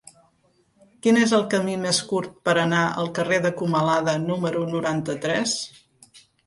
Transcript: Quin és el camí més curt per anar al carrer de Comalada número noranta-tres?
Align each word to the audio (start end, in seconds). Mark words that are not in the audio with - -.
Quin 1.05 1.19
és 1.25 1.33
el 1.39 1.45
camí 1.51 1.75
més 1.83 2.01
curt 2.13 2.33
per 2.49 2.57
anar 2.63 2.81
al 3.03 3.13
carrer 3.21 3.41
de 3.47 3.55
Comalada 3.63 4.19
número 4.27 4.69
noranta-tres? 4.77 5.59